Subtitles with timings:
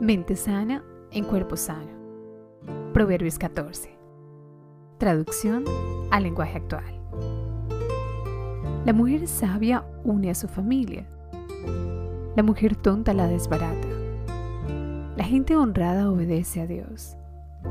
[0.00, 1.90] Mente sana en cuerpo sano.
[2.94, 3.98] Proverbios 14.
[4.96, 5.64] Traducción
[6.10, 6.98] al lenguaje actual.
[8.86, 11.06] La mujer sabia une a su familia.
[12.34, 13.88] La mujer tonta la desbarata.
[15.18, 17.18] La gente honrada obedece a Dios.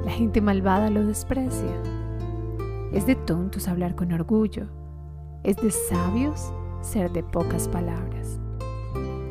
[0.06, 1.82] La gente malvada lo desprecia.
[2.94, 4.68] Es de tontos hablar con orgullo.
[5.42, 8.40] Es de sabios ser de pocas palabras.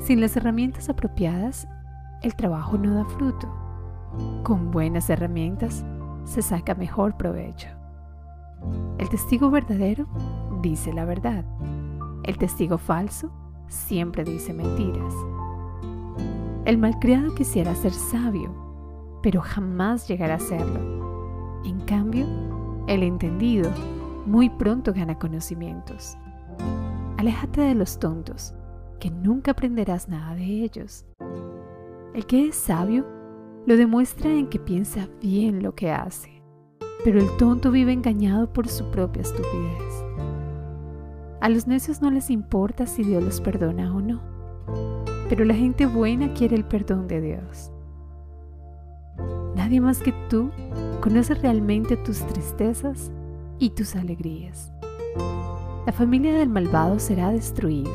[0.00, 1.68] Sin las herramientas apropiadas,
[2.22, 3.48] el trabajo no da fruto.
[4.42, 5.84] Con buenas herramientas
[6.24, 7.68] se saca mejor provecho.
[8.98, 10.06] El testigo verdadero
[10.62, 11.44] dice la verdad.
[12.24, 13.30] El testigo falso
[13.68, 15.14] siempre dice mentiras.
[16.64, 18.52] El malcriado quisiera ser sabio,
[19.22, 21.62] pero jamás llegará a serlo.
[21.64, 22.26] En cambio,
[22.88, 23.70] el entendido
[24.26, 26.16] muy pronto gana conocimientos.
[27.16, 28.54] Aléjate de los tontos,
[29.00, 31.06] que nunca aprenderás nada de ellos.
[32.18, 33.06] El que es sabio
[33.64, 36.42] lo demuestra en que piensa bien lo que hace,
[37.04, 40.04] pero el tonto vive engañado por su propia estupidez.
[41.40, 44.20] A los necios no les importa si Dios los perdona o no,
[45.28, 47.70] pero la gente buena quiere el perdón de Dios.
[49.54, 50.50] Nadie más que tú
[51.00, 53.12] conoce realmente tus tristezas
[53.60, 54.72] y tus alegrías.
[55.86, 57.94] La familia del malvado será destruida,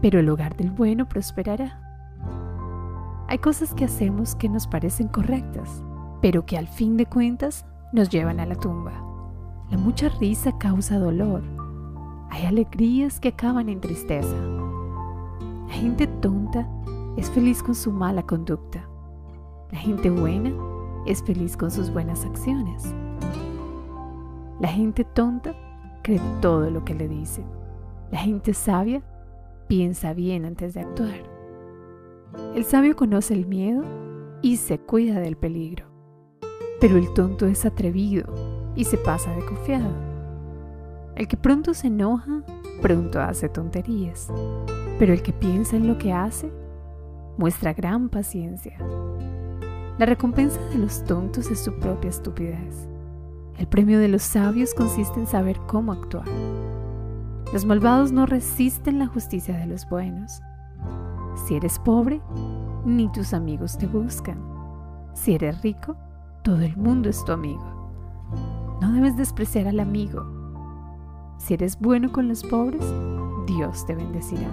[0.00, 1.89] pero el hogar del bueno prosperará.
[3.30, 5.84] Hay cosas que hacemos que nos parecen correctas,
[6.20, 8.90] pero que al fin de cuentas nos llevan a la tumba.
[9.70, 11.44] La mucha risa causa dolor.
[12.30, 14.34] Hay alegrías que acaban en tristeza.
[15.68, 16.68] La gente tonta
[17.16, 18.84] es feliz con su mala conducta.
[19.70, 20.52] La gente buena
[21.06, 22.92] es feliz con sus buenas acciones.
[24.58, 25.54] La gente tonta
[26.02, 27.44] cree todo lo que le dicen.
[28.10, 29.04] La gente sabia
[29.68, 31.29] piensa bien antes de actuar.
[32.54, 33.84] El sabio conoce el miedo
[34.42, 35.86] y se cuida del peligro.
[36.80, 39.92] Pero el tonto es atrevido y se pasa de confiado.
[41.16, 42.42] El que pronto se enoja,
[42.80, 44.28] pronto hace tonterías.
[44.98, 46.50] Pero el que piensa en lo que hace,
[47.36, 48.76] muestra gran paciencia.
[49.98, 52.88] La recompensa de los tontos es su propia estupidez.
[53.58, 56.26] El premio de los sabios consiste en saber cómo actuar.
[57.52, 60.40] Los malvados no resisten la justicia de los buenos.
[61.46, 62.20] Si eres pobre,
[62.84, 64.38] ni tus amigos te buscan.
[65.14, 65.96] Si eres rico,
[66.42, 68.78] todo el mundo es tu amigo.
[68.80, 70.24] No debes despreciar al amigo.
[71.38, 72.84] Si eres bueno con los pobres,
[73.46, 74.48] Dios te bendecirá.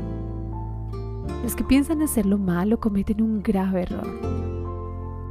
[1.44, 4.08] Los que piensan hacer lo malo cometen un grave error.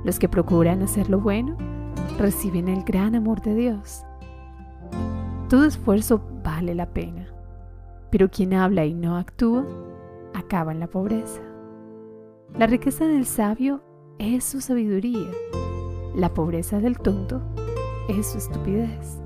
[0.04, 1.56] Los que procuran hacer lo bueno
[2.18, 4.04] reciben el gran amor de Dios.
[5.48, 7.26] Todo esfuerzo vale la pena,
[8.10, 9.64] pero quien habla y no actúa
[10.46, 11.42] acaba en la pobreza.
[12.58, 13.82] La riqueza del sabio
[14.18, 15.30] es su sabiduría,
[16.14, 17.42] la pobreza del tonto
[18.08, 19.20] es su estupidez.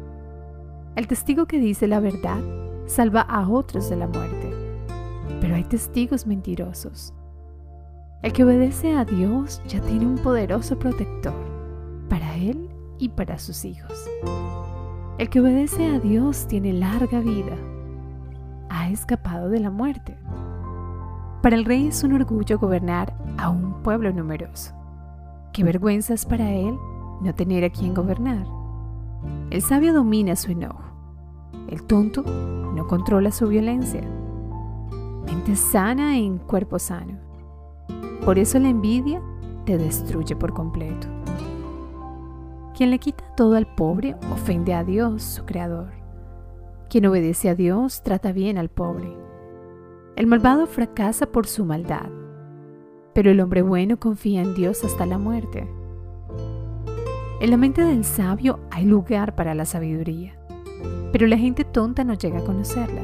[0.97, 2.41] El testigo que dice la verdad
[2.87, 4.51] salva a otros de la muerte,
[5.41, 7.15] pero hay testigos mentirosos
[8.23, 11.33] el que obedece a Dios ya tiene un poderoso protector
[12.11, 13.95] para él y para sus hijos.
[15.17, 17.57] El que obedece a Dios tiene larga vida.
[18.69, 20.19] Ha escapado de la muerte.
[21.43, 24.75] Para el rey es un orgullo gobernar a un pueblo numeroso.
[25.55, 26.78] Qué vergüenza es para él
[27.23, 28.47] no tener a quien gobernar.
[29.49, 30.83] El sabio domina su enojo.
[31.69, 34.03] El tonto no controla su violencia.
[35.25, 37.19] Mente sana en cuerpo sano.
[38.25, 39.22] Por eso la envidia
[39.65, 41.09] te destruye por completo.
[42.77, 45.93] Quien le quita todo al pobre ofende a Dios, su creador.
[46.91, 49.30] Quien obedece a Dios trata bien al pobre.
[50.21, 52.11] El malvado fracasa por su maldad,
[53.15, 55.67] pero el hombre bueno confía en Dios hasta la muerte.
[57.41, 60.39] En la mente del sabio hay lugar para la sabiduría,
[61.11, 63.01] pero la gente tonta no llega a conocerla.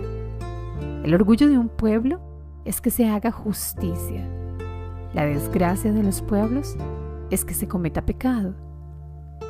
[1.05, 2.21] El orgullo de un pueblo
[2.67, 4.29] es que se haga justicia
[5.15, 6.77] la desgracia de los pueblos
[7.31, 8.53] es que se cometa pecado.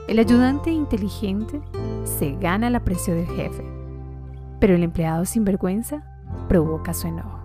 [0.07, 1.61] El ayudante inteligente
[2.05, 3.65] se gana el aprecio del jefe,
[4.61, 6.05] pero el empleado sin vergüenza
[6.49, 7.36] provoca su enojo.